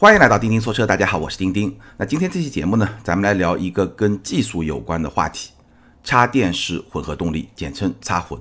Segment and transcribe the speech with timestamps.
[0.00, 1.76] 欢迎来到钉钉说车，大家好，我是钉钉。
[1.98, 5.50] 那今天这期节目呢，咱们来聊一个跟技术有关的话题——
[6.02, 8.40] 插电式混合动力，简称插混。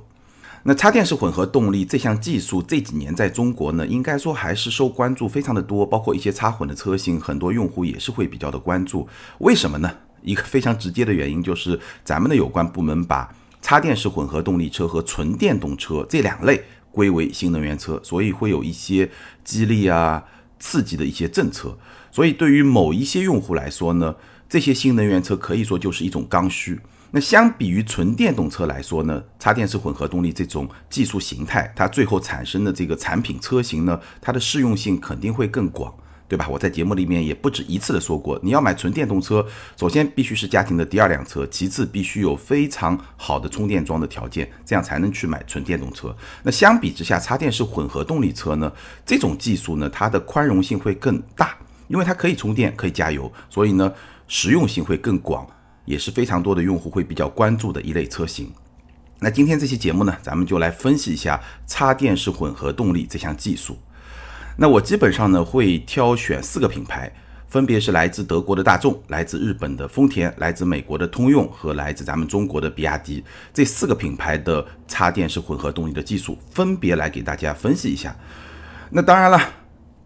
[0.64, 9.06] 那插电式混合动力这项技术这几年在中国呢，应该说还是受关注非常的多，包括一些插混的车型，很多用户也是会比较的关注。
[9.40, 9.92] 为什么呢？
[10.22, 19.12] 一个非常直接的原因就是咱们的有关部门把插电式混合动力车和纯电动车这两类归为新能源车，所以会有一些
[19.44, 20.24] 激励啊。
[20.60, 21.78] 刺激的一些政策，
[22.12, 24.16] 所以对于某一些用户来说呢，
[24.48, 26.80] 这些新能源车可以说就是一种刚需。
[27.12, 35.92] 那相比于纯电动车来说呢，插电式混合动力这种技术形态，它最后产生的这个产品车型呢，它的适用性肯定会更广。
[36.30, 36.48] 对吧？
[36.48, 39.44] 我在节目里面也不止一次的说过，你要买纯电动车，
[39.76, 46.16] 首先必须是家庭的第二辆车，其次必须有非常好的充电桩的条件，这样才能去买纯电动车。
[46.44, 48.72] 那相比之下，插电式混合动力车呢，
[49.04, 51.58] 这种技术呢，它的宽容性会更大，
[51.88, 53.92] 因为它可以充电，可以加油，所以呢，
[54.28, 55.48] 实用性会更广，
[55.86, 58.52] 也是非常多的用户会比较关注的一类车型。
[59.20, 63.76] 那今天这期节目呢，咱们就来分析一下插电式混合动力这项技术。
[64.62, 67.10] 那我基本上呢会挑选四个品牌，
[67.48, 78.14] 分别是来自德国的大众、来自日本的丰田、来自美国的通用和来自咱们中国的比亚迪这四个品牌的插电式混合动力的技术，分别来给大家分析一下。
[78.90, 79.40] 那当然了，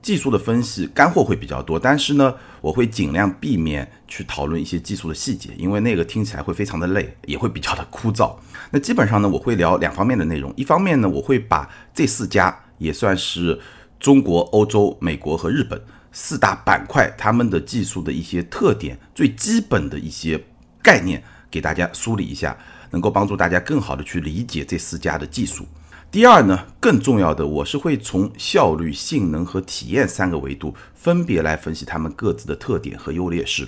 [0.04, 8.36] 技术的分析干货会比较多，但是呢，我会尽量避免去讨论一些技术的细节，因为那个听起来会非常的累，也会比较的枯燥。
[8.70, 13.60] 那基本上呢，我会聊两方面的内容，一方面呢，我会把这四家也算是。
[14.04, 20.44] 中国、欧洲、美国和日本四大板块，他们的技术的一些特点、最基本的一些
[20.82, 22.58] 概念，给大家梳理一下，
[22.92, 25.66] 能够帮助大家更好的去理解这四家的技术。
[26.12, 33.66] 第二呢，更重要的，我是会从效率、性能和体验三个维度，分别来分析他们各自的特点和优劣势。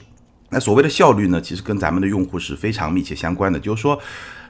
[0.56, 4.02] 那所谓的效率呢，其实跟咱们的用户是非常密切相关的，就是说。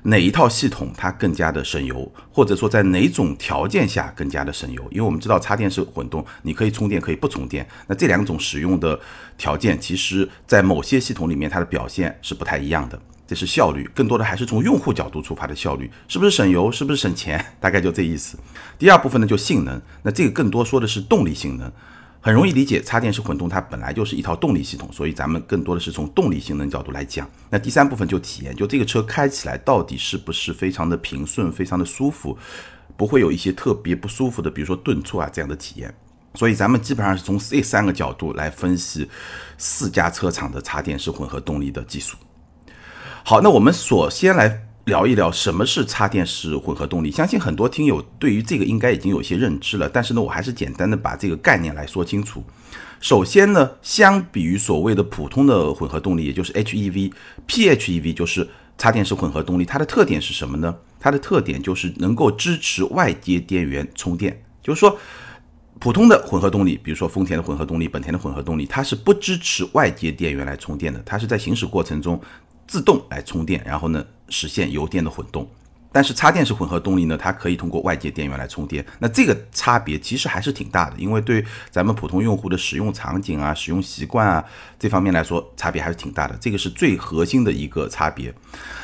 [0.08, 4.88] 哪一套系统它更加的省油，或者说在哪种条件下更加的省油？
[4.92, 7.68] 因为我们知道插电式混动，你可以充电，可以不充电。
[7.88, 9.00] 那这两种使用的
[9.36, 13.02] 条件，其实在某些系统里面它的表现是不太一样的。
[13.26, 17.44] 这是效率，更多的还是从用户角度出发的效率，是不是省油，是不是省钱？
[17.60, 18.38] 大概就这意思。
[18.78, 21.72] 第二部分呢，就性能，那这个更多说的是动力性能。
[22.26, 27.30] 很容易理解，插电式混动它本来就是一套动力系统，所以咱们更多的是从动力性能角度来讲。
[27.52, 32.36] 那第三部分就体验，就这个车开起来到底是不是非常的平顺、非常的舒服，
[32.98, 35.94] 不会有一些特别不舒服的，比如说顿挫啊这样的体验。
[36.34, 39.08] 所以咱们基本上是从这三个角度来分析
[39.60, 42.18] 四家车厂的插电式混合动力的技术。
[43.24, 44.65] 好，那我们首先来。
[44.86, 52.44] 聊一聊什么是插电式混合动力，相信很多听友对于这个应该已经有些认知了，但是呢，我还是简单的把这个概念来说清楚。
[53.02, 58.48] 首先呢，相比于所谓的普通的混合动力，也就是 HEV，PHEV 就是
[58.78, 60.76] 插电式混合动力，它的特点是什么呢？
[61.00, 65.00] 它的特点就是能够支持外接电源充电，就是说，
[65.80, 72.22] 普通的混合动力，比如说丰田的混合动力、本田的混合动力，它是不支持外接电源来充电的，它是在行驶过程中。
[72.68, 75.48] 自动来充电，然后呢实现油电的混动。
[75.92, 78.86] 但是插电式混合动力呢，它可以通过外界电源来充电。
[79.00, 81.42] 那这个差别其实还是挺大的，因为对
[81.72, 84.44] 咱们普通用户的使用场景啊、使用习惯啊
[84.78, 86.38] 这方面来说，差别还是挺大的。
[86.42, 88.34] 这个是最核心的一个差别。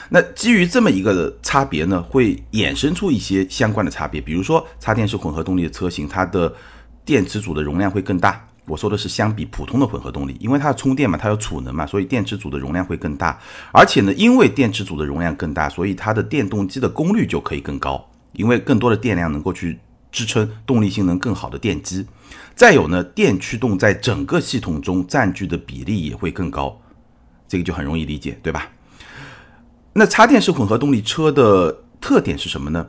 [0.08, 6.56] 那基于这么一个差别呢，会衍生出一些相关的差别，比如说插电式混合动力的车型，它的
[7.04, 8.42] 电池组的容量会更大。
[8.68, 13.38] 我说的是相比普通的混合动力，因为它要充电嘛，它要储能嘛，所以电池组的容量会更大。
[13.74, 19.80] 而且呢，因为电池组的容量更大，所以它的电动机的功率就可以更高，因为更多的电量能够去
[20.12, 22.06] 支撑动力性能更好的电机。
[22.56, 26.80] 再有呢，电驱动在整个系统中占据的比例也会更高，
[27.48, 28.70] 这个就很容易理解，对吧？
[29.94, 32.88] 那插电式混合动力车的特点是什么呢？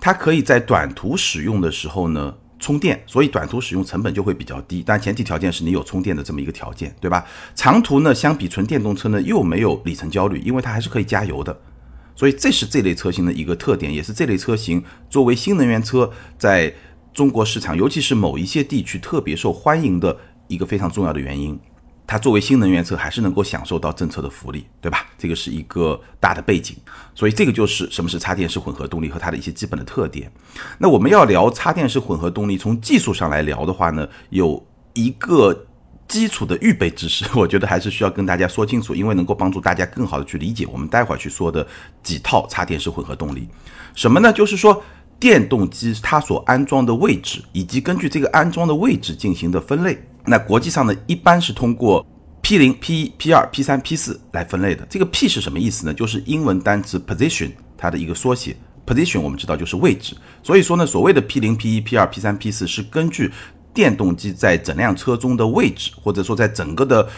[0.00, 2.34] 它可以在短途使用的时候呢。
[2.62, 7.26] 充电，所以短途使用成本就会比较低，但前提条件是你有充电的这么一个条件，对吧？
[7.56, 11.60] 长途呢，相比纯电动车呢，又没有里程焦虑，因为它还是可以加油的，
[12.14, 16.08] 所以这是这类车型的一个特点，也是这类车型作为新能源车
[16.38, 16.72] 在
[17.12, 20.16] 中国市场，尤其是某一些地区特别受欢迎的
[20.46, 21.58] 一个非常重要的原因。
[22.12, 25.06] 它作为新能源车，还是能够享受到政策的福利，对吧？
[25.16, 26.76] 这个是一个大的背景，
[27.14, 30.30] 所以这个就是什么是插电式混合动力和它的一些基本的特点。
[30.76, 34.62] 那我们要聊插电式混合动力，从技术上来聊的话呢，有
[34.92, 35.64] 一个
[36.06, 41.66] 基础的预备知识， 我觉得还是需要跟大家说清楚，因为能够帮助大家更好的去理解我们待会儿去说的
[42.02, 43.48] 几套插电式混合动力。
[43.94, 44.30] 什么呢？
[44.30, 44.84] 就是说
[45.18, 49.98] 电动机它所安装的位置，以及根据这个安装的位置进行的分类。
[50.24, 52.06] 那国际上呢，一般是通过
[52.42, 54.86] P 零、P 一、P 二、P 三、P 四来分类的。
[54.90, 55.94] 这个 P 是什么意思呢？
[55.94, 58.56] 就是英文单词 position 它的一个缩写。
[58.84, 63.32] position 我们知道就是位置，所以说呢，所谓的 P 零、P 一、P 二、P 三、P 四是根据
[63.72, 67.08] 电动机在整辆车中的位置，或者说在整个的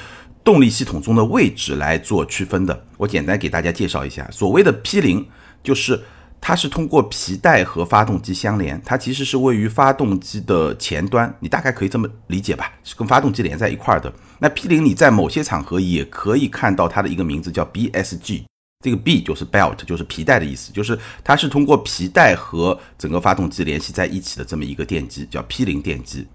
[0.44, 2.86] 动力系统中的位置来做区分的。
[2.98, 5.26] 我简单给大家介绍一下，所谓的 P 零
[5.62, 5.98] 就是
[6.46, 14.12] 它是通过皮带和发动机相连，它其实是位于发动机的前端，你大概可以这么理解吧，是跟发动机连在一块儿的。
[14.40, 18.42] 那 P 零你在某些场合也可以看到它的一个名字叫 BSG。
[18.84, 26.26] 这个 B 就是 belt，就是皮带的意思，就是它是通过皮带和整个发动机联系在一起的这么一个电机，叫 P 零电机。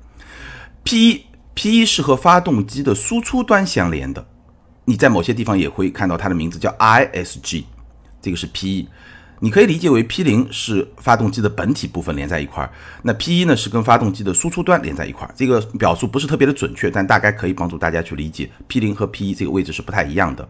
[0.84, 4.26] P 一 P 一是和发动机的输出端相连的，
[4.86, 7.66] 你在某些地方也会看到它的名字叫 ISG，
[8.20, 8.90] 这个是 P 一，
[9.42, 12.70] 你可以理解为 P 零是发动机的本体部分连在一块儿，
[13.04, 15.34] 那 P 一呢是跟发动机的输出端连在一块儿。
[15.34, 20.48] 这个表述不是特别的准确，但大概可以帮助大家去理解 P 零和 P 一这个位置是不太一样的。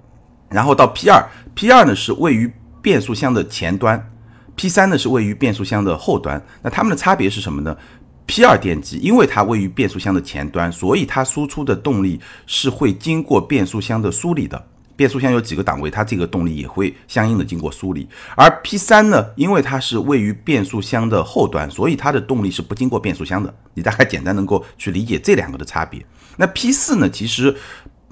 [0.49, 2.51] 然后到 P 二，P 二呢是位于
[2.81, 4.11] 变速箱的前端
[4.55, 6.43] ，P 三呢是位于变速箱的后端。
[6.63, 7.77] 那它们的差别是什么呢
[8.25, 14.67] ？P 二电机因为它位于变速箱的前端，所以它输出的动力是会经过变速箱的梳理的。
[14.99, 18.05] 变速箱有几个档位，它这个动力也会相应的经过梳理。
[18.35, 23.53] 而 P 三呢，因为它是位于变速箱的后端，所以它的动力是不经过变速箱的。
[23.75, 26.05] 你大概简单能够去理解这两个的差别。
[26.35, 27.55] 那 P 四呢，其实。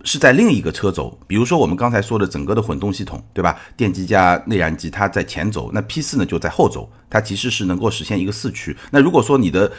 [0.04, 3.60] 是在另一个车轴，比如说我们刚才说的整个的混动系统，对吧？
[3.75, 8.78] 电机加内燃机，它在前轴，那 P 四呢就在后轴，它其实是能够实现一个四驱。
[8.92, 9.69] 那如果说你的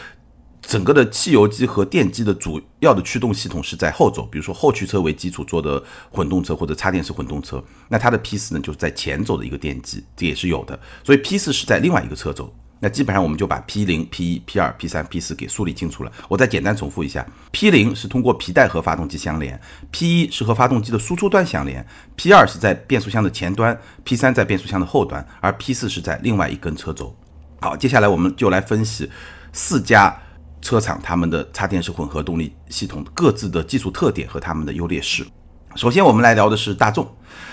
[0.69, 10.79] 整个的汽油机和电机的主要的驱动系统是在后轴，比如说后驱车为基础做的混动车或者插电式混动车，那它的 P 四呢就是在前轴的一个电机，这也是有的。
[11.03, 12.53] 所以 P 四是在另外一个车轴。
[12.81, 16.13] 那基本上我们就把 P 零、P 一、P 二、P 三、P 四给梳理清楚了。
[16.29, 19.59] 我再简单重复一下：P 零是通过皮带和发动机相连
[19.91, 21.85] ，P 一是和发动机的输出端相连
[22.15, 27.17] ，P 二是在变速箱的前端，P 三在变速箱的后端，而 P 四是在另外一根车轴。
[27.59, 29.11] 好，接下来我们就来分析
[29.51, 30.15] 四家
[30.61, 35.27] 车厂他们的插电式混合动力系统各自的技术特点和他们的优劣势。
[35.75, 37.07] 首先，我们来聊的是大众。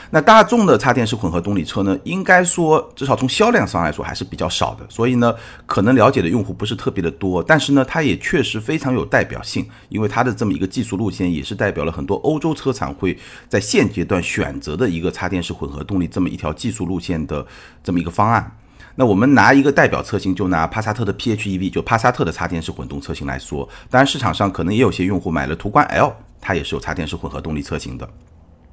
[0.09, 5.35] 那大众的插电式混合动力车呢，应该说至少从销量上来说还是比较少的，所以呢，
[5.65, 7.43] 可能了解的用户不是特别的多。
[7.43, 13.17] 但是呢，它也确实非常有代表性，因为它的这么一个技术路线，也是代表了很多欧洲车厂会
[13.49, 17.45] 在现阶段选择的一个插电式混合动力这么一条技术路线的
[17.83, 18.49] 这么一个方案。
[18.95, 26.13] 那我们拿一个代表车型，就拿帕萨特的 PHEV，就帕萨特的插电式混动车型来说，当然市场上可能也有些用户买了途观 L。
[26.47, 28.07] 它也是有插电式混合动力车型的，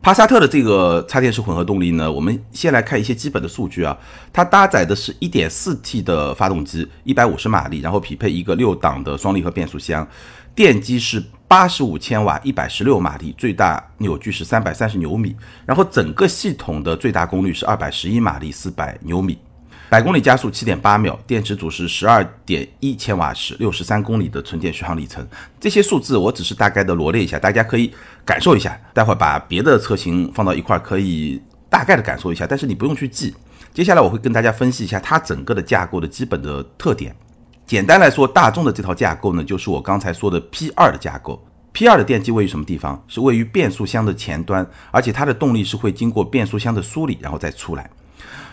[0.03, 3.97] 帕萨特的这个插电式混合动力呢，我们先来看一些基本的数据啊，
[4.31, 10.07] 它搭载的是 1.4T 的发动机，150马力，然后匹配一个六档的双离合变速箱，
[10.55, 15.35] 电机是85千瓦，116马力，最大扭矩是330牛米，
[15.65, 19.39] 然后整个系统的最大功率是211马力，400牛米。
[19.93, 25.23] 百公里加速七点八秒，电池组是十二点一千瓦时，六十三公里的纯电续航里程。
[25.61, 27.93] 这些数字我只是大概的罗列一下，大家可以
[28.25, 28.75] 感受一下。
[28.95, 33.35] 待会儿把别的车型放到一块儿，可以大概的感受一下，但是你不用去记。
[33.75, 37.15] 接下来我会跟大家分析一下它整个的架构的基本的特点。
[37.67, 41.39] 简单来说，大众的这套架构呢，就是我刚才说的 P 二的架构。
[41.73, 43.05] P 二的电机位于什么地方？
[43.09, 47.91] 是位于变速箱的前端，而且它的动力是会经过变速箱的梳理，然后再出来。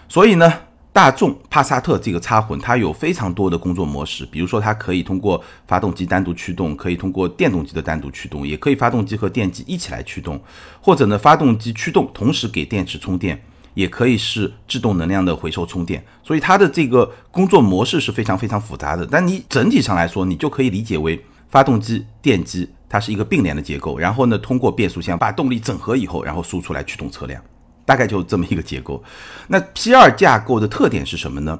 [0.10, 0.54] 所以呢。
[1.00, 10.38] 大众帕萨特这个插混，它有非常多的工作模式，比如说它可以通过发动机单独驱动，可以通过电动机的单独驱动，也可以发动机和电机一起来驱动，
[10.82, 13.42] 或者呢发动机驱动同时给电池充电，
[13.76, 16.04] 也可以是制动能量的回收充电。
[16.22, 19.08] 所以它的这个工作模式是非常非常复杂的。
[19.10, 27.42] 但你整体上来说，你就可以理解为发动机、电机它是一个并联的结构，然后呢通过变速箱把动力整合以后，然后输出来驱动车辆。
[27.90, 29.04] 大概就这么一个结构。
[29.48, 31.60] 那 P 二架构的特点是什么呢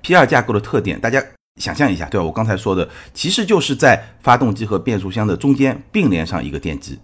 [0.00, 1.20] ？P 二架构的特点，大家
[1.56, 2.24] 想象一下，对吧？
[2.24, 7.00] 我刚才说的，其实就是在发动机和变速箱的中间并联上一个电机，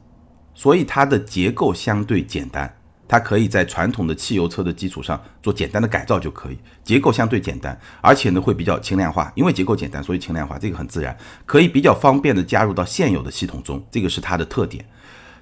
[0.54, 2.72] 所以它的结构相对简单，
[3.08, 6.58] 它可以在传统的汽油车的基础上做简单的改造就可以。
[6.84, 14.86] 结构相对简单，而且呢会比较轻量化，因为结构简单，所以轻量化，这个很自然，可以比较方便的加入到现有的系统中，这个是它的特点。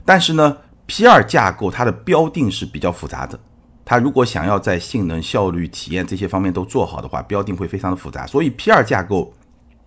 [0.06, 0.56] 但是呢
[0.90, 3.38] ？P 二架构它的标定是比较复杂的，
[3.84, 8.26] 它如果想要在性能、效率、体验这些方面都做好的话，标定会非常的复杂。
[8.26, 9.32] 所以 P 二架构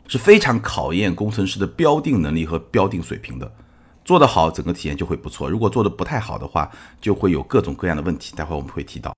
[0.07, 3.51] 是非常考验工程师的标定能力和标定水平的。
[4.05, 8.33] 做得好，整个体验就会不错；如果做得不太好的话，就会有各种各样的问题。
[8.33, 9.13] 待会我们会提到。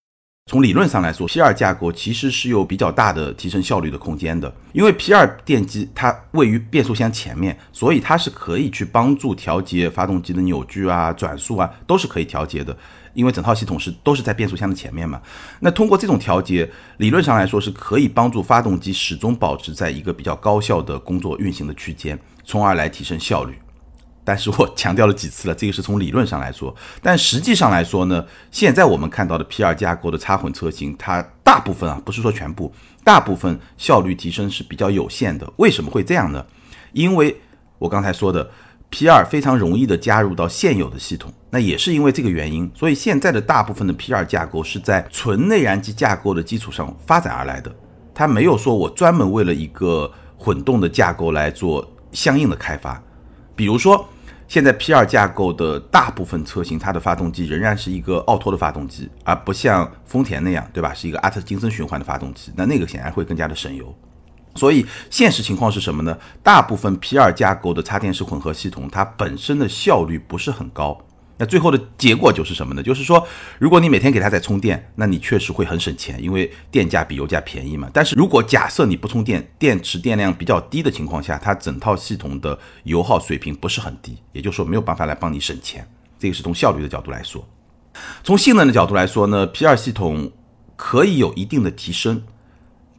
[0.47, 12.77] 从理论上来说，P2 架构其实是有比较大的提升效率的空间的，因为 P2 电机它位于变速箱前面，所以它是可以去帮助调节发动机的扭矩啊、转速啊，都是可以调节的。
[13.15, 15.19] 因为整套系统是都是在变速箱的前面嘛，
[15.61, 23.57] 那通过这种调节，理论上来说是可以帮助发动机始终保持在一个比较高效的工作运行的区间，从而来提升效率。
[24.25, 35.49] 但是我强调了几次了，这个是从理论上来说，但实际上来说呢，现在我们看到的 P2 架构的插混车型，它大部分啊，不是说全部，大部分效率提升是比较有限的。
[35.55, 36.45] 为什么会这样呢？
[36.91, 37.39] 因为
[37.77, 38.49] 我刚才说的。
[38.91, 47.75] P2 非常容易的加入到现有的系统，那也是因为这个原因，所以现在的大部分的 P2 架构是在纯内燃机架构的基础上发展而来的，
[48.13, 53.01] 它没有说我专门为了一个混动的架构来做相应的开发。
[53.53, 54.07] 比如说，
[54.55, 60.93] 现在 P2 架构的大部分车型，它的发动机仍然是一个奥拓的发动机，而不像丰田那样，对吧？
[60.93, 63.93] 是一个阿特金森循环的发动机，那那个显然会更加的省油。
[64.55, 66.17] 所以现实情况是什么呢？
[66.41, 70.97] 大部分 P2 架构的插电式混合系统，它本身的效率不是很高。
[71.37, 72.81] 那最后的结果就是什么呢？
[72.81, 73.27] 就是说，
[73.59, 77.89] 如果你每天给它在充电，那你确实会很省钱，因为电价比油价便宜嘛。
[77.93, 85.87] 但是如果假设你不充电，电池电量比较低的情况下，它整套系统的油耗水平不是很低，也就是说没有办法来帮你省钱。
[86.17, 87.45] 这个是从效率的角度来说，
[88.23, 90.31] 从性能的角度来说呢，P2 系统
[90.75, 92.23] 可以有一定的提升。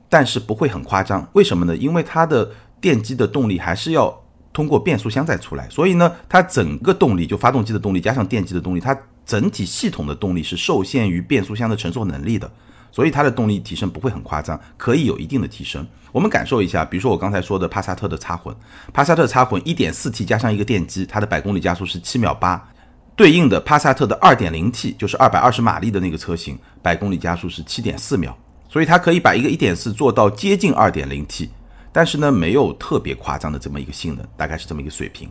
[0.09, 1.77] 但是不会很夸张，为什么呢？
[1.77, 4.23] 因为它的电机的动力还是要
[4.57, 12.51] 通过变速箱再出来，所以呢，它整个动力就发动机的动力加上电机的动力，它整体系统的动力是受限于变速箱的承受能力的，
[12.91, 15.87] 所以它的动力提升不会很夸张，可以有一定的提升。
[16.11, 18.57] 我们感受一下，比如说我刚才说的帕萨特的插混，
[18.95, 22.67] 帕萨特插混 1.4T 加上一个电机，它的百公里加速是七秒八，
[23.15, 28.35] 对应的帕萨特的 2.0T 就是220马力的那个车型，百公里加速是七点四秒。
[28.71, 31.51] 所以它可以把一个一点四做到接近二点零 T，
[31.97, 35.27] 但是呢没有特别夸张的这么一个性能，大概是这么一个水平。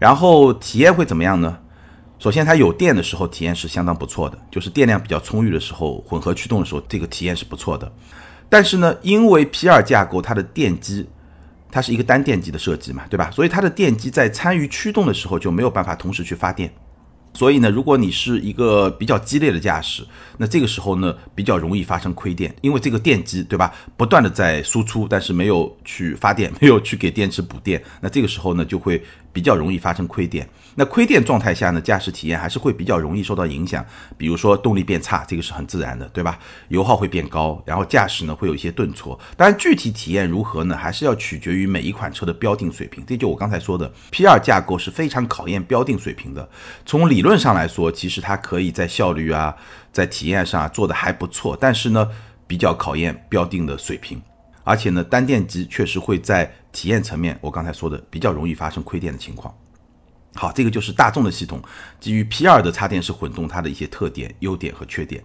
[0.00, 1.56] 然后体验会怎么样呢？
[2.18, 7.92] 首先它有电的时候体验是相当不错的，就是电量比较充裕的时候，混合驱动的时候，这个体验是不错的。
[8.48, 11.08] 但是呢，因为 P2 架构它的电机，
[11.70, 13.30] 它是一个单电机的设计嘛，对吧？
[13.30, 16.68] 所以它的电机在参与驱动的时候就没有办法同时去发电。
[17.36, 20.02] 所以呢，如果你是一个比较激烈的驾驶，
[20.38, 29.02] 那这个时候呢，比较容易发生亏电，因为这个电机，对吧，不断的在输出，但是没有去发电，没有去给电池补电，那这个时候呢，就会
[29.36, 30.48] 比较容易发生亏电。
[30.76, 33.84] 那亏电状态下呢，驾驶体验还是会比较容易受到影响，
[34.16, 36.38] 比如说动力变差，这个是很自然的，对吧？
[36.68, 39.18] 油耗会变高，然后驾驶呢会有一些顿挫。
[39.36, 43.04] 当然，具体体验如何呢，还是要取决于每一款车的标定水平。
[43.06, 46.48] 这就我刚才说的，P2 架构是非常考验标定水平的。
[46.86, 49.54] 从理论上来说，其实它可以在效率啊，
[49.92, 52.08] 在体验上啊做的还不错，但是呢，
[52.46, 54.18] 比较考验标定的水平。
[54.66, 59.54] 而且呢，单电机确实会在体验层面，我刚才说的比较容易发生亏电的情况。
[60.34, 61.62] 好，这个就是大众的系统，
[62.00, 65.22] 基于 P2 的插电式混动，它的一些特点、优点和缺点。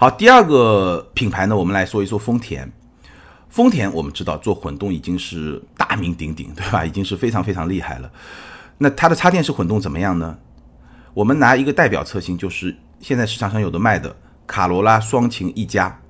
[0.00, 2.68] 好，第二个品牌呢，我们来说一说丰田。
[3.48, 6.84] 丰田我们知道做混动已经是大名鼎鼎，对吧？
[6.84, 8.10] 已经是非常非常厉害了。
[8.78, 10.36] 那它的插电式混动怎么样呢？
[11.14, 16.01] 我们拿一个代表车型，就是现在市场上有的卖的卡罗拉双擎一加。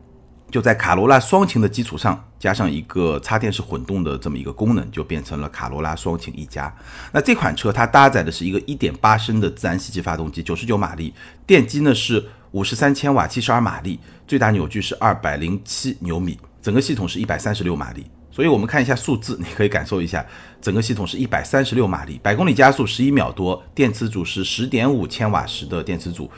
[0.53, 6.71] 就在卡罗拉双擎的基础上，加上一个插电式混动的这么一个功能，就变成了卡罗拉双擎一加。
[7.11, 11.15] 那这款车它搭载的是一个1.8升的自然吸气发动机，99马力，
[11.47, 18.05] 电机呢是53千瓦，72马力，最大扭矩是207牛米，整个系统是一百三十六马力。
[18.31, 20.23] 所以我们看一下数字，你可以感受一下，
[20.61, 26.31] 整个系统是一百三十六马力，百公里加速十一秒多，电池组是10.5千瓦时的电池组，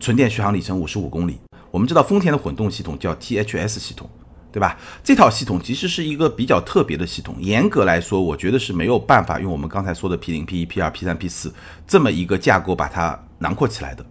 [0.00, 1.38] 纯电续航里程55公里。
[1.72, 4.08] 我们知道丰田的混动系统叫 THS 系统，
[4.52, 4.78] 对吧？
[5.02, 7.34] 这套系统其实是一个比较特别的系统。
[7.40, 11.52] 严格来说，我觉得是没有办法用我们刚才说的 P 零、P 一、P 二、P 三、P 四
[11.86, 14.04] 这么一个架构把它囊括起来的，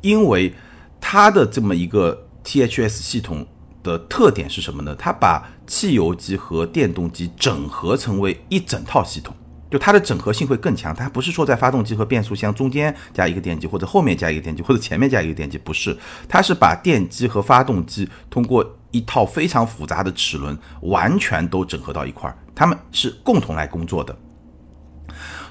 [0.00, 0.54] 因为
[0.98, 3.46] 它的这么一个 THS 系统
[3.82, 4.96] 的特点是什么呢？
[4.98, 9.36] 它把汽油机和电动机整合成为一整套系统。
[9.76, 15.94] 就它的整合性会更强，它不是说在发动机和变速箱中间加一个电机，或者后面加一个电机，或者前面加一个电机，不是，
[16.26, 24.16] 它是把电机和发动机通过一套非常复杂的齿轮完全都整合到一块儿，它们是共同来工作的。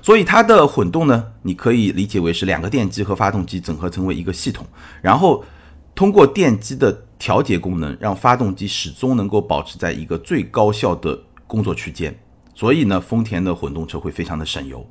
[0.01, 4.65] 所以它的混动呢，你可以理解为是两个电机和发动机整合成为一个系统，
[5.03, 5.45] 然后
[5.93, 11.15] 通过电机的调节功能，让发动机始终能够保持在一个最高效的
[11.45, 12.17] 工作区间。
[12.55, 14.83] 所以呢，丰田的混动车会非常的省油。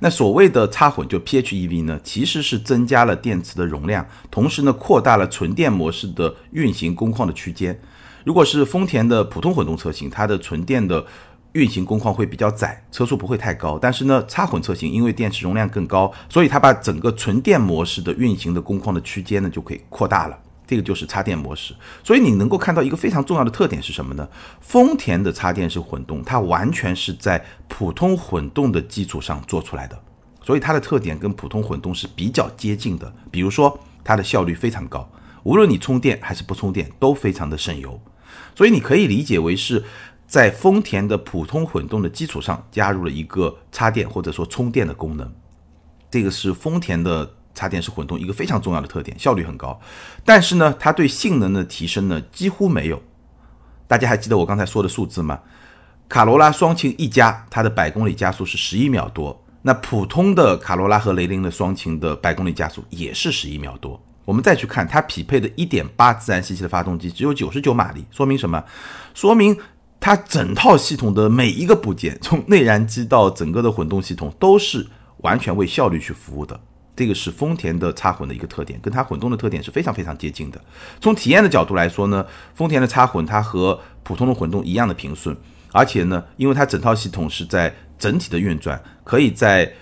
[0.00, 7.78] 那所谓的插混就 PHEV 呢，其实是增加了电池的容量，同时呢扩大了纯电模式的运行工况的区间。
[8.24, 11.04] 如果是丰田的普通混动车型，它的纯电的
[11.52, 13.78] 运行工况会比较窄，车速不会太高。
[13.78, 20.38] 但是呢，插混车型因为电池容量更高，所以它把整个纯电模式的运行的工况的区间呢就可以扩大了。
[20.66, 21.74] 这个就是插电模式。
[22.02, 24.28] 所以你能够看到一个非常重要的特点是什么呢？
[24.60, 29.98] 丰田的插电式混动，它完全是在普通混动的基础上做出来的，
[30.42, 33.12] 所以它的特点跟普通混动是比较接近的。
[33.30, 35.08] 比如说，它的效率非常高，
[35.42, 38.00] 无论你充电还是不充电，都非常的省油。
[38.54, 39.84] 所以你可以理解为是
[40.26, 45.32] 在丰田的普通混动的基础上加入了一个插电或者说充电的功能，
[46.10, 49.80] 这个是丰田的插电式混动一个非常重要的特点，效率很高。
[50.24, 53.00] 但是呢，它对性能的提升呢几乎没有。
[53.86, 55.40] 大家还记得我刚才说的数字吗？
[56.08, 64.00] 卡罗拉双擎一加它的百公里加速是十一秒多，那普通的卡罗拉和雷凌的双擎的百公里加速也是十一秒多。
[64.24, 68.62] 我们再去看它匹配的1.8自然吸气的发动机，只有99马力，说明什么？
[69.12, 69.56] 说明
[70.00, 74.86] 它整套系统的每一个部件，从内燃机到整个的混动系统，都是
[75.18, 76.58] 完全为效率去服务的。
[76.96, 80.60] 这个是丰田的插混的一个特点，跟它混动的特点是非常非常接近的。
[81.00, 82.24] 从体验的角度来说呢，
[82.54, 85.36] 丰田的插混它和普通的混动一样的平顺，
[85.72, 89.72] 而且呢，因为它整套系统是在整体的运转，可以在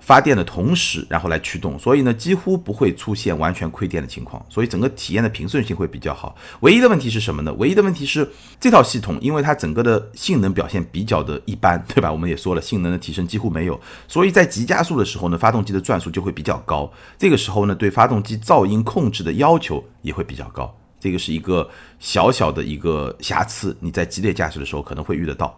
[0.00, 6.34] 发电的同时，然后来驱动，所以呢，几乎不会出现完全亏电的情况，所以整个体验的平顺性会比较好。
[6.60, 7.52] 唯一的问题是什么呢？
[7.54, 8.28] 唯一的问题是
[8.58, 12.10] 这套系统，因为它整个的性能表现比较的一般， 对吧？
[12.10, 25.56] 我们也说了，性能的提升几乎没有，所以在急加速的时候呢，发动机的转速就会比较高，这个时候呢，对发动机噪音控制的要求也会比较高，这个是一个小小的一个瑕疵，你在激烈驾驶的时候可能会遇得到。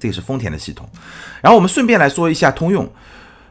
[0.00, 0.88] 这个是丰田的系统，
[1.42, 2.88] 然后我们顺便来说一下通用。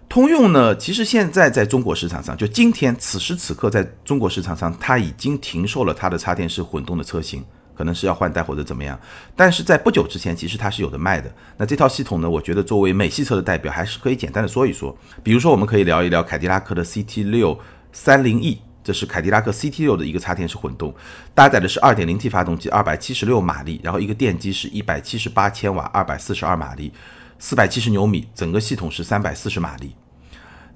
[0.10, 7.44] 通用呢，其实现在在中国市场上，就今天此时此刻，在中国市场上，它已经停售了它的插电式混动的车型，
[7.76, 8.98] 可能是要换代或者怎么样。
[9.36, 11.30] 但是在不久之前，其实它是有的卖的。
[11.58, 14.98] 那这套系统呢，我觉得作为美系车的代表，还是可以简单的说一说。
[15.22, 17.60] 比如说，我们可以聊一聊凯迪拉克的 CT 六
[17.92, 20.96] 三零 E，这是凯迪拉克 CT 六的一个插电式混动，
[21.36, 26.94] 搭载的是 2.0T 发动机，276马力，然后一个电机是178千瓦，242马力。
[27.40, 29.94] 四百七十牛米，整个系统是三百四十马力，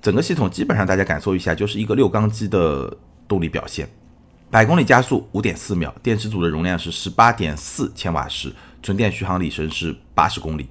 [0.01, 2.95] 整个系统基本上大家感受一下，就是一个六缸机的
[3.27, 3.89] 动力表现，
[4.51, 10.69] 百公里加速五点四秒，电池组的容量是十八点四千瓦时，纯电续航里程是八十公里。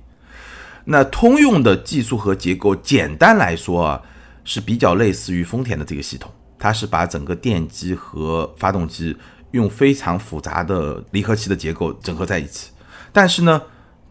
[0.85, 4.03] 那通用的技术和结构，简单来说啊，
[4.45, 9.17] 是比较类似于丰田的这个系统，它是把整个电机和发动机
[9.51, 12.71] 用非常复杂的离合器的结构整合在一起，
[13.13, 13.61] 但是呢。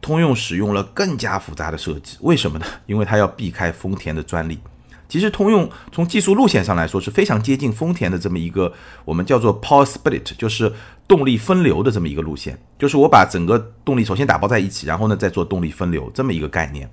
[0.02, 2.66] 通用使用了更加复杂的设计，为什么呢？
[2.88, 4.60] 因为它要避开丰田的专利。
[5.08, 8.72] 其实通用从技术路线上来说是非常接近丰田的这么一个
[9.06, 10.72] 我们叫做 power split，就是
[11.08, 12.56] 动力分流的这么一个路线。
[12.78, 16.88] 就是我把整个动力首先打包在一起，然后呢再做动力分流这么一个概念。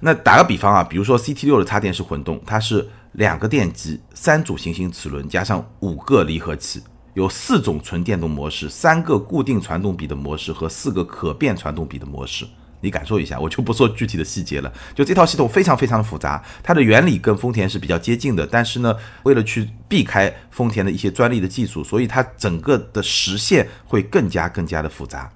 [0.00, 6.82] 那打个比方啊，比如说 CT 六的插电式混动，它是两个电机、三组行星齿轮加上五个离合器。
[7.14, 12.46] 有四种纯电动模式，三个固定传动比的模式和四个可变传动比的模式，
[12.80, 14.72] 你感受一下，我就不说具体的细节了。
[14.94, 18.94] 就这套系统非常非常的复杂，它的原理跟丰田是比较接近的，但是呢，
[19.24, 25.30] 为了去避开丰田的一些专利的技术，所以它整个的实现会更加更加的复杂。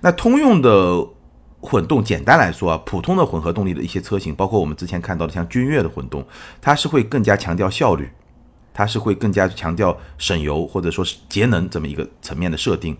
[0.00, 1.06] 那通用的
[1.60, 6.26] 混动，简单来说啊，普通的混合动力的一些车型，包括我们之前看到的像君越的混动，
[6.62, 8.10] 它是会更加强调效率。
[8.80, 12.96] 它是会更加强调省油或者说是节能这么一个层面的设定。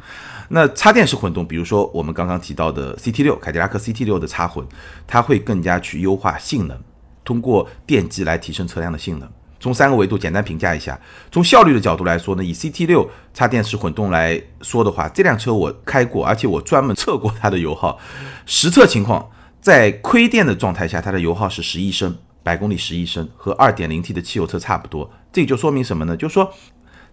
[0.51, 4.63] 那插电式混动，比如说我们刚刚提到的 CT 六，凯迪拉克 CT 六的插混，
[5.07, 6.79] 它会更加去优化性能，
[7.25, 9.27] 通过电机来提升车辆的性能。
[9.59, 11.01] 从三个维度简单评价一下，
[11.33, 17.99] 从效率的角度来说呢，以 CT 六插电式混动来说的话，这辆车我开过，而且我专门测过它的油耗，
[18.45, 19.31] 实测情况，
[19.63, 22.15] 在亏电的状态下，它的油耗是十一升。
[22.43, 26.17] 百公里十一升，和二点零 T 的汽油车差不多，这就说明什么呢？
[26.17, 26.53] 就是说，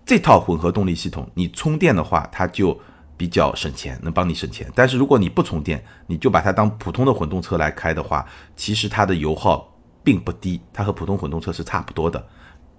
[0.06, 2.80] 这套混合动力系统，你充电的话，它就
[3.16, 4.72] 比较省钱，能帮你省钱。
[4.74, 8.26] 但是如果你不充电，你就把它当普通的混动车来开的话，
[8.56, 9.72] 其实它的油耗
[10.04, 12.26] 并不低，它和普通混动车是差不多的，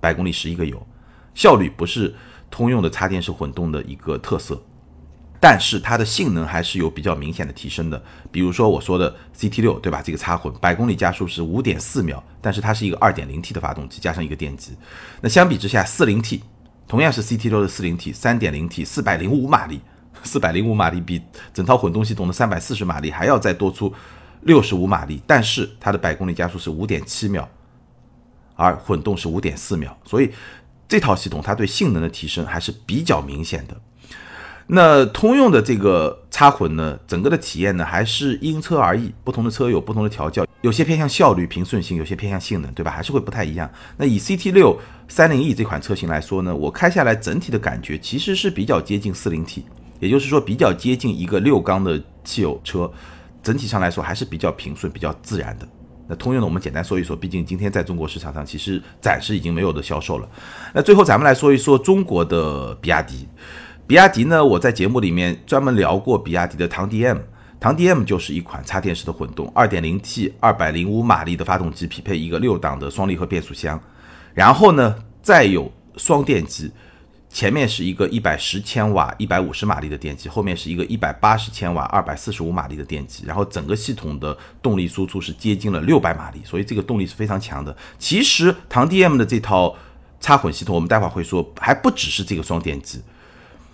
[0.01, 0.85] 百公里十一个油，
[1.35, 2.15] 效率不是
[2.51, 4.61] 通用的插电式混动的一个特色。
[5.41, 10.03] 但是它的性能还是有比较明显的提升的，比如说我说的 CT 六，对吧？
[10.03, 14.73] 这个插混百公里加速是五点四秒，但是它是一个二点零 T 的发动机加上一个电机。
[15.21, 16.43] 那相比之下，四零 T
[16.89, 19.81] 同样是 CT 六的四零 T，三点零 T 四百零五马力，
[20.25, 21.23] 四百零五马力比
[21.55, 23.95] 整套混动系统的三百四十马力还要再多出
[24.41, 27.49] 六十五马力，但是它的百公里加速是五点七秒，
[28.57, 30.33] 而混动是五点四秒，所以
[30.89, 33.81] 这套系统它对性能的提升还是比较明显的。
[34.71, 42.91] 那通用的这个插混呢，整个的体验呢还是因车而异，不同的车有不同的调教，有些偏向效率、平顺性，有些偏向性能，对吧？
[42.91, 43.71] 还是会不太一样。
[43.97, 44.79] 那以 CT 六
[45.09, 49.65] 三零 E 这款车型来说呢，我开下来整体的感觉其实是比较接近四零 T，
[50.01, 52.93] 也就是说比较接近一个六缸的汽油车，
[53.43, 55.67] 整体上来说还是比较平顺、比较自然的。
[56.07, 60.29] 那通用的我们简单说一说，毕竟今天在中国市场上其实暂时已经没有的销售了。
[60.75, 63.27] 那最后咱们来说一说中国的比亚迪。
[63.89, 67.19] 比亚迪呢，我在节目里面专门聊过比亚迪的唐 DM，
[67.59, 73.81] 唐 DM 就是一款插电式的混动，2.0T 205马力的发动机，匹配一个六档的双离合变速箱，
[74.35, 76.71] 然后呢再有双电机，
[77.31, 87.75] 前面是一个110千瓦150马力的电机，后面是一个180千瓦245马力的电机，然后整个系统的动力输出是接近了600马力，所以这个动力是非常强的。
[87.99, 89.75] 其实唐 DM 的这套
[90.21, 93.01] 插混系统，我们待会儿会说，还不只是这个双电机。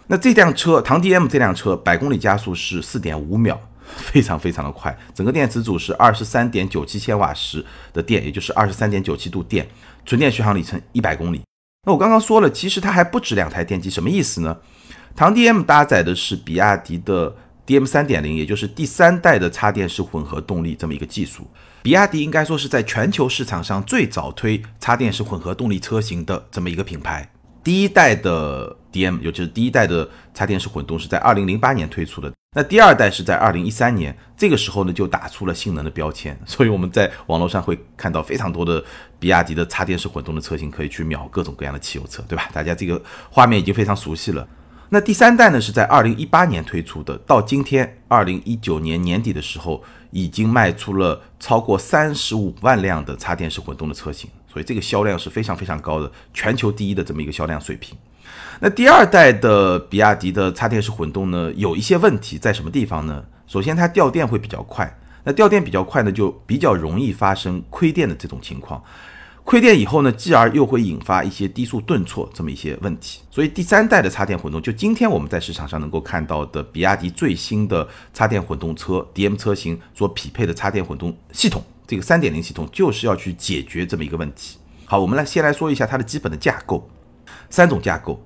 [0.06, 4.96] 那这辆车唐 DM 这辆车百公里加速是四点五秒， 非常非常的快。
[5.14, 9.66] 整个电池组是二十三点九七千瓦时的电，也就是二十三点九七度电，
[10.04, 11.40] 纯电续航里程一百公里。
[11.86, 14.56] 那我刚刚说了，其实它还不止两台电机，什么意思呢？
[15.16, 17.34] 唐 DM 搭载的是比亚迪的
[17.66, 21.46] DM 三点零，也就是第三代的插电式混合动力这么一个技术。
[21.82, 27.30] 比亚迪应该说是在全球市场上最早推插电式混合动力车型的这么一个品牌。
[27.64, 38.84] 第一代的 DM，尤其是第一代的插电式混动是在二零零八年推出的，那第二代是在二零一三年，这个时候呢就打出了性能的标签， 所以我们在网络上会看到非常多的
[39.18, 42.50] 比亚迪的插电式混动的车型，可以去秒各种各样的汽油车，对吧？
[42.52, 44.46] 大家这个画面已经非常熟悉了。
[44.90, 54.28] 那第三代呢是在二零一八年推出的，到今天二零一九年年底的时候，已经卖出了超过三十五万辆的插电式混动的车型。
[54.54, 57.98] 所以这个销量是非常非常高的，全球第一的这么一个销量水平。
[58.60, 63.24] 那第二代的比亚迪的插电式混动呢，有一些问题在什么地方呢？
[63.48, 68.80] 首先它掉电会比较快，那掉电比较快呢，就比较容易发生亏电的这种情况。
[69.42, 73.20] 亏电以后呢，继而又会引发一些低速顿挫这么一些问题。
[73.28, 81.62] 所以第三代的插电混动，就今天我们在市场上能够看到的比亚迪最新的插电混动车 DM 车型所匹配的插电混动系统。
[81.86, 84.58] 这个三点零系统就是要去解决这么一个问题。
[84.86, 86.88] 好，我们来先来说一下它的基本的架构，
[87.48, 88.22] 三种架构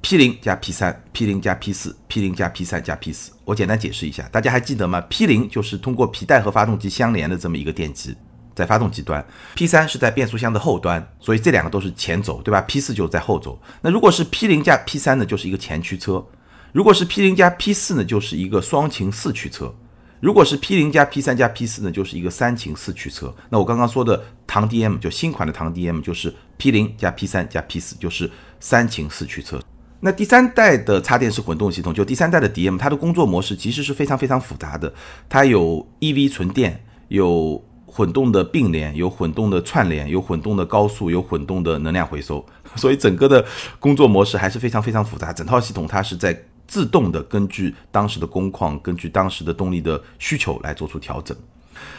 [0.00, 3.32] ：P 零加 P 三、P 零加 P 四、P 零加 P 三加 P 四。
[3.44, 8.16] 我简单解释一下，大家还记得吗？P 零就是通过皮带和发动机相连的这么一个电机，
[8.54, 13.60] 在发动机端；P 三是在变速箱的后端，所以这两个都是前轴，对吧？P 四就是在后轴。
[13.82, 16.24] 那如果是 P 零加 P 三呢，就是一个前驱车；
[16.72, 19.74] 如果是 P 零加 P 四呢，就是一个双擎四驱车。
[20.20, 23.34] 如果是 P 零加 P 三加 P 四呢，就是一个三擎四驱车。
[23.48, 28.30] 那我刚刚说的唐 DM 就新款的唐 DM 就是 P 零加 P 三加 P 四，就是
[28.60, 29.58] 三擎四驱车。
[30.00, 34.92] 那第三代的插电式混动系统，就第三代的 DM，它的工作模式其实是非常非常复杂的。
[35.26, 42.44] 它有 EV 纯电，有混动的并联，有混动的串联，有混动的高速，有混动的能量回收。
[42.76, 43.42] 所以整个的
[43.78, 45.32] 工作模式还是非常非常复杂。
[45.32, 46.38] 整套系统它是在。
[46.70, 51.36] 自动的根据当时的工况，根据当时的动力的需求来做出调整。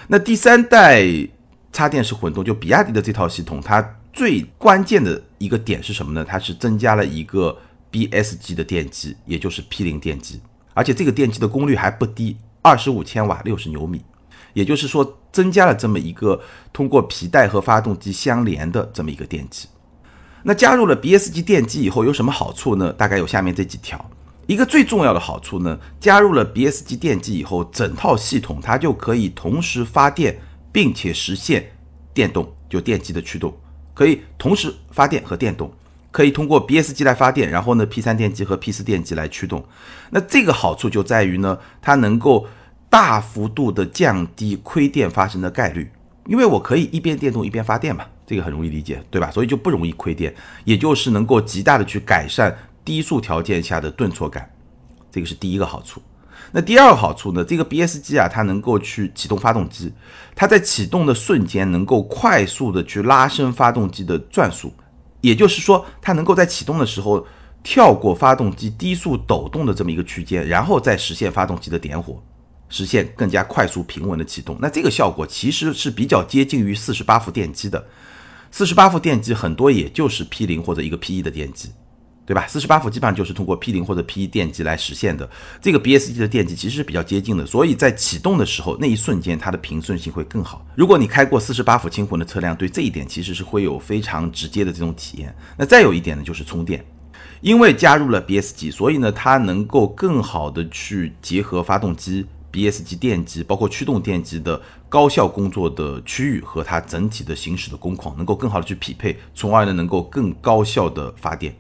[0.07, 1.05] 那第三代
[1.73, 6.23] 插电式混动，就比亚迪的这套系统，它最关键的一个点是什么呢？
[6.23, 7.57] 它是增加了一个
[7.91, 10.39] BSG 的电机，也就是 P 零电机，
[10.73, 14.01] 而且这个电机的功率还不低，二十五千瓦，六十牛米。
[14.53, 19.67] 也就是说，增加了这么一个通过皮带和发动机相连的这么一个电机。
[20.43, 22.93] 那加入了 BSG 电机以后有什么好处呢？
[22.93, 24.09] 大概有下面这几条。
[24.51, 30.37] 一个最重要的好处呢，加入了 BSG 电机以后，整套系统它就可以同时发电，
[30.73, 31.71] 并且实现
[32.13, 33.57] 电动，就电机的驱动，
[33.93, 35.71] 可以同时发电和电动，
[36.11, 39.63] 可以通过 BSG 来发电，然后呢 P3 电机和 P4 电机来驱动。
[40.09, 42.45] 那这个好处就在于呢，它能够
[42.89, 45.89] 大幅度的降低亏电发生的概率，
[46.25, 49.31] 因为我可以一边电动一边发电嘛，这个很容易理解，对吧？
[49.31, 50.35] 所以就不容易亏电，
[50.65, 52.53] 也就是能够极大的去改善。
[52.83, 54.49] 低速条件下的顿挫感，
[55.11, 56.01] 这个是第一个好处。
[56.51, 57.43] 那第二个好处呢？
[57.43, 59.93] 这个 BSG 啊，它能够去启动发动机，
[60.35, 64.73] 它在启动的瞬间能够快速的去拉升发动机的转速，
[65.21, 67.25] 也就是说，它能够在启动的时候
[67.63, 72.21] 跳过发动机低速抖动的这么一个区间，然后再实现发动机的点火，
[72.67, 74.57] 实现更加快速平稳的启动。
[74.59, 77.85] 那这个效果其实是比较接近于四十八伏电机的。
[78.49, 81.69] 四十八伏电机很多也就是 P 零或者一个 P 一的电机。
[82.31, 82.47] 对吧？
[82.47, 85.29] 四十八伏基本上就是通过 P 零或者 P 一电机来实现的。
[85.61, 90.65] 这个 BSD 的电机其实是比较接近的，所以在启动的时候那一瞬间它的平顺性会更好。
[90.73, 95.35] 如果你开过四十八伏轻混的车辆，对这一点其实是会有非常直接的这种体验。
[95.57, 96.81] 那再有一点呢，就是充电。
[97.41, 111.53] 因为加入了 BSG，所以呢，它能够更好的去结合发动机、BSG 电机，包括驱动电机的高效工作的区域和它整体的行驶的工况，能够更好的去匹配，从而呢，能够更高效的发电。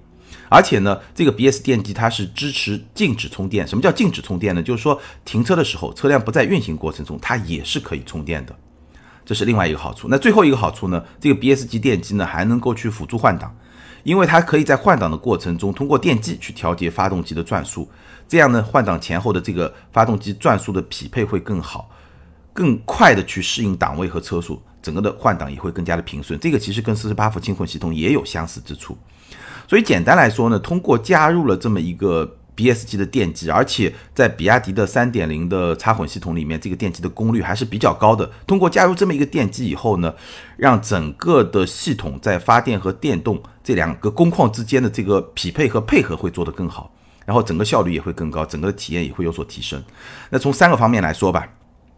[0.53, 3.65] 而且呢，这个 BS 电机它是支持静止充电。
[3.65, 4.61] 什么叫静止充电呢？
[4.61, 8.53] 就是说停车的时候，车辆不在运行过程中，它也是可以充电的。
[9.23, 10.09] 这是另外一个好处。
[10.09, 13.55] 那最后一个好处呢，这个 BS 级电机呢，还能够去辅助换挡。
[14.03, 17.89] 因为它可以在换挡的过程中，通过电机去调节发动机的转速，
[18.27, 21.89] 这样呢，换挡前后的这个发动机转速的匹配会更好，
[22.51, 26.37] 更快的去适应档位和车速，整个的换挡也会更加的平顺。
[26.39, 28.97] 这个其实跟四十八伏轻混系统也有相似之处。
[29.71, 32.37] 所以简单来说呢，通过加入了这么一个。
[32.53, 38.29] BSG 的电机，而且在比亚迪的3.0的插混系统里面，这个电机的功率还是比较高的。
[38.45, 40.13] 通过加入这么一个电机以后呢，
[40.57, 46.93] 让整个的系统在发电和电动这两个工况之间的这个匹配和配合会做得更好，
[47.25, 49.81] 然后整个效率也会更高，整个体验也会有所提升。
[50.29, 51.47] 那从三个方面来说吧。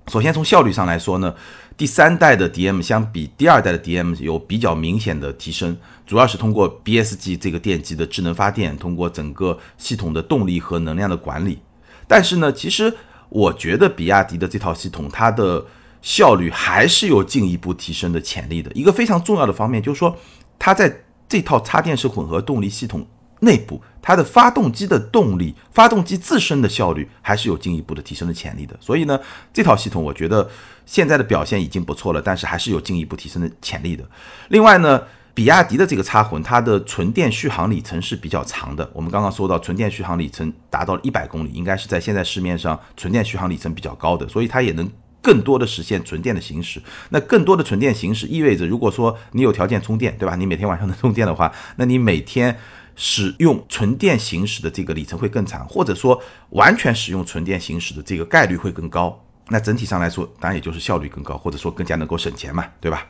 [0.07, 1.33] 首先从效率上来说呢，
[1.77, 11.59] 第三代的 DM 相比第二代的 DM 有比较明显的提升，主要是通过 BSG 这个电机的智能发电，通过整个系统的动力和能量的管理。
[12.07, 12.93] 但是呢，其实
[13.29, 15.65] 我觉得比亚迪的这套系统它的
[16.01, 18.71] 效率还是有进一步提升的潜力的。
[18.73, 20.17] 一个非常重要的方面就是说，
[20.59, 23.05] 它在这套插电式混合动力系统。
[23.39, 28.73] 内部它的发动机的动力，发动机自身的效率还是有进一步的提升的潜力的。
[28.79, 29.19] 所以呢，
[29.51, 30.49] 这套系统我觉得
[30.85, 34.05] 现在的表现已经不错了，但是还是有进一步提升的潜力的。
[34.47, 38.89] 另外呢，比亚迪的这个插混，它的纯电续航里程是比较长的。
[38.93, 44.89] 我们刚刚说到纯电续航里程达到了一百公里，应该是在现在市面上纯电续航里程比较高的，所以它也能
[45.21, 46.81] 更多的实现纯电的行驶。
[47.09, 50.35] 那更多的纯电行驶意味着，如果说你有条件充电，对吧？
[50.35, 52.57] 你每天晚上能充电的话，那你每天。
[52.95, 59.19] 使用纯电行驶的这个里程会更长，或者说完全使用纯电行驶的这个概率会更高。
[59.49, 63.08] 那整体上来说，当然也就是效率更高，或者说更加能够省钱嘛，对吧？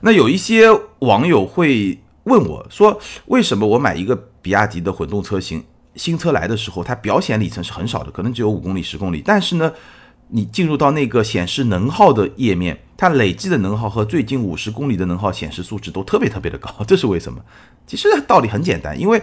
[0.00, 0.68] 那有一些
[1.00, 5.64] 网友会问我说，为什么我买一个比亚迪的混动车型，
[5.94, 9.72] 新车来的时候，它表显里程是很少的，可能只有五公里、十公里，但是呢？
[10.30, 17.40] 你进入到那个显示能耗的页面，它累计的能耗和最近五十公里的能耗显示数值都特别特别的高，这是为什么？
[17.86, 19.22] 其实道理很简单，因为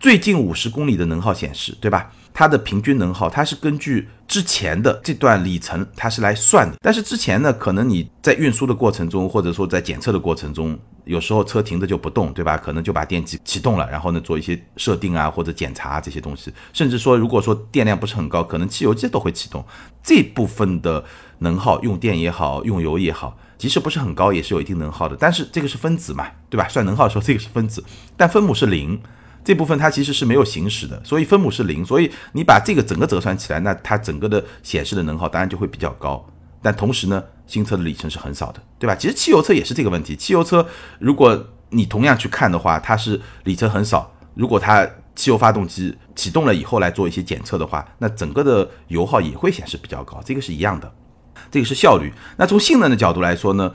[0.00, 2.10] 最近五十公里的能耗显示，对吧？
[2.34, 6.76] 它的平均能耗，它是根据之前的这段里程，它是来算的。
[6.82, 12.58] 但是之前呢，可能你在运输的过程中，或者说在检测的过程中，有时候车停着就不动，对吧？
[12.58, 16.52] 可能就把电机启动了，然后呢做一些设定啊或者检查这些东西。
[16.72, 19.64] 甚至说，如果说电量不是很高，可能汽油机都会启动。
[20.02, 21.04] 这部分的
[21.38, 25.16] 能耗，用电也好，用油也好，即使不是很高，也是有一定能耗的。
[25.16, 26.66] 但是这个是分子嘛，对吧？
[26.68, 27.84] 算能耗的时候，这个是分子，
[28.16, 29.00] 但分母是零。
[29.44, 36.26] 这部分它其实是没有行驶的，所以分母是零，所以你把这个整个折算起来，那它整个的显示的能耗当然就会比较高。
[36.62, 38.96] 但同时呢，新车的里程是很少的，对吧？
[38.96, 40.16] 其实汽油车也是这个问题。
[40.16, 40.66] 汽油车
[40.98, 44.10] 如果你同样去看的话，它是里程很少。
[44.34, 50.90] 如果它汽油发动机启动了以后来做一些检测的话，那整个的油耗也会显示比较高，这个是一样的。
[51.50, 52.10] 这个是效率。
[52.38, 53.70] 那从性能的角度来说呢，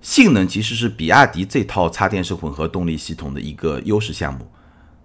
[0.00, 4.48] 性能其实是比亚迪这套插电式混合动力系统的一个优势项目。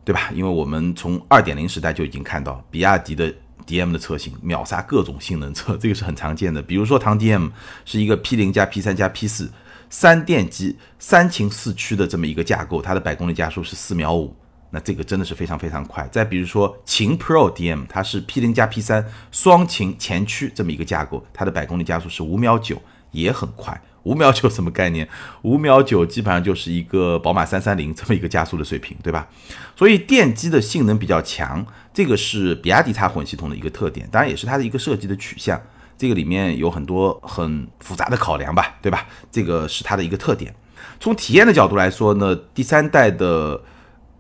[0.06, 0.30] 对吧？
[0.34, 3.34] 因为我们从二点零时代就已经看到，比亚迪的
[3.66, 6.62] DM 的车型秒杀各种性能车，这个是很常见的。
[6.62, 7.50] 比如说唐 DM
[7.86, 9.50] 是一个 P 零加 P 三加 P 四
[9.90, 14.36] 三电机三擎四驱的这么一个架构，它的百公里加速是四秒五，
[14.70, 16.06] 那这个真的是非常非常快。
[16.12, 23.80] 再比如说秦 Pro DM，它是 P 零加 P 三双擎前驱这么一个架构，它的百公里加速是五秒九，也很快。
[24.04, 25.08] 五秒九什么概念？
[25.44, 29.28] 五秒九基本上就是一个宝马三三零这么一个加速的水平，对吧？
[29.76, 35.62] 所以电机的性能比较强，这个是比亚迪插混系统的一个特点，当然也是它的一个设计的取向。
[35.98, 39.08] 这个里面有很多很复杂的考量吧，对吧？
[39.32, 40.54] 这个是它的一个特点。
[41.00, 43.62] 从体验的角度来说呢，第三代的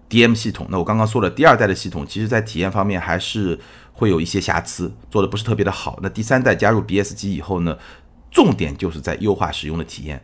[0.10, 3.60] DM 系统，那我刚刚说了，第二代的系统其实在体验方面还是
[3.92, 6.00] 会有一些瑕疵，做的不是特别的好。
[6.02, 7.78] 那第三代加入 BSG 以后呢？
[8.34, 10.22] 重点就是在优化使用的体验。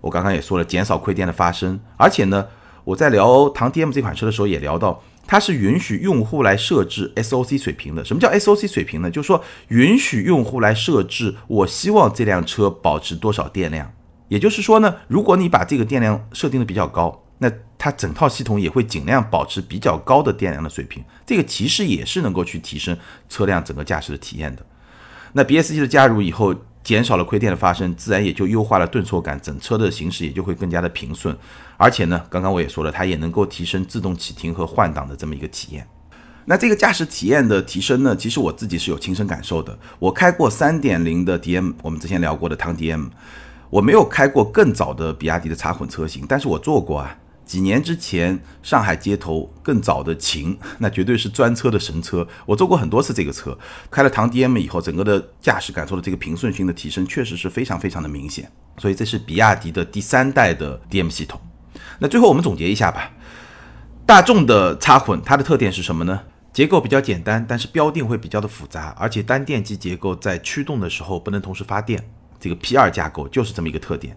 [0.00, 2.46] 我刚刚也说了，减少亏电的发生，而且呢，
[2.84, 8.04] 我在聊唐 DM 这款车的时候也聊到，它是允许用户来设置 SOC 水平的。
[8.04, 9.10] 什么叫 SOC 水平呢？
[9.10, 13.92] 就是说允许用户来设置，我希望这辆车保持多少电量。
[14.28, 22.96] 也就是说呢，如果你把这个电量设定的比较高，那它整套系统也会尽量保持比较高的电量的水平，这个其实也是能够去提升
[23.28, 24.64] 车辆整个驾驶的体验的。
[25.32, 31.36] 那 B S G 的加入以后，减少了亏电的发生，自然也就优化了顿挫感，整车的行驶也就会更加的平顺。
[31.76, 35.86] 而且呢，刚刚我也说了，它也能够提升自动启停和换挡的这么一个体验。
[36.46, 39.78] 那这个驾驶体验的提升呢，其实我自己是有亲身感受的。
[39.98, 43.08] 我开过三点零的 DM，我们之前聊过的唐 DM，
[43.68, 47.16] 我没有开过更早的比亚迪的插混车型，但是我坐过啊。
[47.50, 52.24] 几年之前，上海街头更早的秦， 那绝对是专车的神车。
[52.46, 53.58] 我坐过很多次这个车，
[53.90, 58.48] 开了唐 DM 以后，整个的驾驶感受的这个平顺性的提升，确实是非常非常的明显。
[58.78, 61.40] 所以这是比亚迪的第三代的 DM 系统。
[61.98, 63.10] 那最后我们总结一下吧，
[64.06, 66.20] 大众的插混它的特点是什么呢？
[66.52, 72.08] 结构比较简单，但是标定会比较的复杂，而且单电机结构在驱动的时候不能同时发电，
[72.38, 74.16] 这个 P 二架构就是这么一个特点。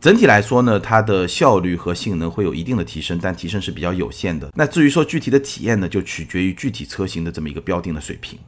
[0.00, 4.50] 整体来说呢，它的效率和性能会有一定的提升，但提升是比较有限的。
[4.54, 8.38] 那至于说具体的体验呢，就取决于具体车型的这么一个标定的水平。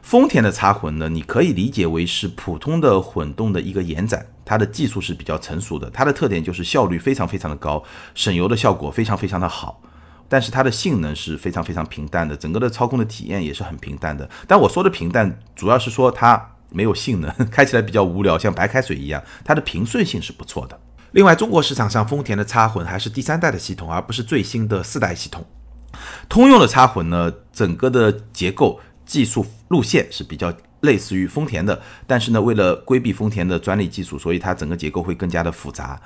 [0.00, 7.82] 丰田的插混呢，你可以理解为是普通的混动的一个延展，它的技术是比较成熟的，它的特点就是效率非常非常的高，
[8.14, 9.82] 省油的效果非常非常的好，
[10.28, 14.30] 但是它的性能是非常非常平淡的，整个的操控的体验也是很平淡的。
[14.46, 16.52] 但我说的平淡，主要是说它。
[16.76, 19.22] 没有性能， 开起来比较无聊，像白开水一样。
[19.42, 20.78] 它的平顺性是不错的。
[21.12, 25.42] 另外，中国市场上丰田的插混还是第三代的系统，而不是最新的四代系统。
[26.28, 35.98] 通用的插混呢，整个的结构、技术路线是比较类似于丰田的，但是呢，为了规避丰田的专利技术，所以它整个结构会更加的复杂。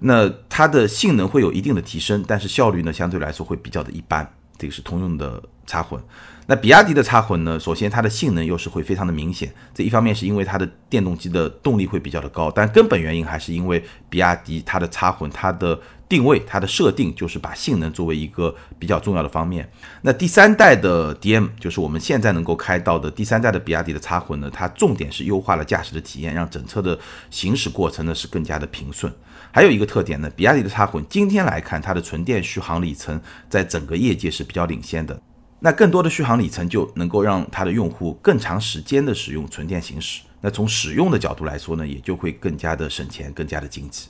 [0.00, 4.30] 那它的性能会有一定的提升，但是效率呢，相对来说会比较的一般。
[4.58, 5.98] 这个是通用的插混。
[6.46, 7.58] 那比亚迪的插混呢？
[7.58, 19.66] 首先它的性能优势会非常的明显，这一方面是因为它的电动机的动力会比较的高，但根本原因还是因为比亚迪它的插混它的定位它的设定就是把性能作为一个比较重要的方面。
[20.02, 26.98] 那第三代的 DM 就是我们现在能够开到的第三代的比亚迪的插混呢，它重点是优化了驾驶的体验，让整车的
[27.30, 29.10] 行驶过程呢是更加的平顺。
[29.50, 35.18] 还有一个特点呢，比亚迪的插混今天来看它的纯电续航里程在整个业界是比较领先的。
[35.64, 40.20] 那更多的续航里程就能够让它的用户更长时间的使用纯电行驶。
[40.42, 44.08] 那从使用的角度来说呢，也就会更加的省钱，更加的经济。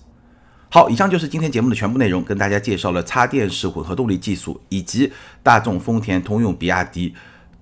[0.68, 5.12] 好，以上就是今天节目的全部内容，跟大家介绍了插电式混合动力技术以及
[5.44, 7.14] 大众、丰田、通用、比亚迪。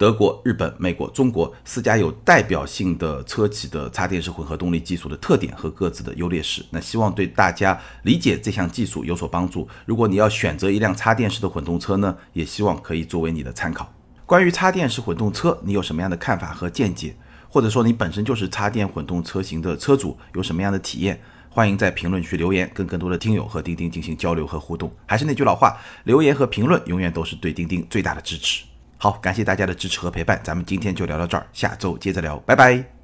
[0.03, 9.69] 德国、日本、美国、中国四家有代表性的车企的插电式混合动力技术的特点和各自的优劣势，那希望对大家理解这项技术有所帮助。
[9.87, 13.95] 如果你要选择一辆插电式的混动车呢，也希望可以作为你的参考。
[14.27, 17.15] 关于插电式混动车，你有什么样的看法和见解？
[17.49, 21.21] 或者说你本身就是插电混动车型的车主，有什么样的体验？
[21.49, 24.93] 欢迎在评论区留言，跟更多的听友和钉钉进行交流和互动。
[25.07, 28.65] 还是那句老话，留言和评论永远都是对钉钉最大的支持。
[29.03, 33.02] 好，感谢大家的支持和陪伴，咱们今天就聊到这儿，下周接着聊，拜拜。